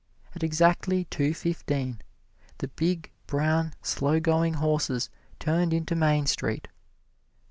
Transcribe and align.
At 0.33 0.41
exactly 0.41 1.03
two 1.11 1.31
fifteen 1.35 2.01
the 2.57 2.69
big, 2.69 3.11
brown, 3.27 3.75
slow 3.83 4.19
going 4.19 4.55
horses 4.55 5.11
turned 5.37 5.75
into 5.75 5.93
Main 5.95 6.25
Street. 6.25 6.67